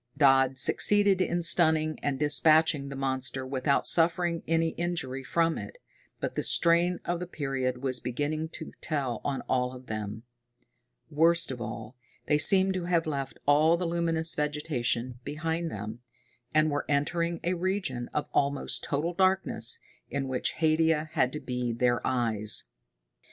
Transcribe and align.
Dodd 0.17 0.57
succeeded 0.57 1.21
in 1.21 1.43
stunning 1.43 1.99
and 2.01 2.17
dispatching 2.17 2.89
the 2.89 2.95
monster 2.95 3.45
without 3.45 3.85
suffering 3.85 4.41
any 4.47 4.69
injury 4.69 5.23
from 5.23 5.59
it, 5.59 5.77
but 6.19 6.33
the 6.33 6.41
strain 6.41 6.99
of 7.05 7.19
the 7.19 7.27
period 7.27 7.83
was 7.83 7.99
beginning 7.99 8.49
to 8.53 8.71
tell 8.81 9.21
on 9.23 9.41
all 9.41 9.73
of 9.75 9.85
them. 9.85 10.23
Worst 11.11 11.51
of 11.51 11.61
all, 11.61 11.95
they 12.25 12.39
seemed 12.39 12.73
to 12.73 12.85
have 12.85 13.05
left 13.05 13.37
all 13.45 13.77
the 13.77 13.85
luminous 13.85 14.33
vegetation 14.33 15.19
behind 15.23 15.69
them, 15.69 15.99
and 16.51 16.71
were 16.71 16.87
entering 16.89 17.39
a 17.43 17.53
region 17.53 18.09
of 18.11 18.27
almost 18.33 18.83
total 18.83 19.13
darkness, 19.13 19.79
in 20.09 20.27
which 20.27 20.53
Haidia 20.53 21.11
had 21.11 21.31
to 21.31 21.39
be 21.39 21.71
their 21.71 22.01
eyes. 22.07 22.63